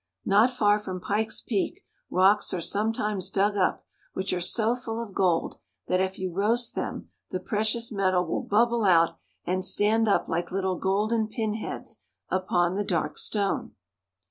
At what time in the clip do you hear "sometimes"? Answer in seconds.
2.59-3.29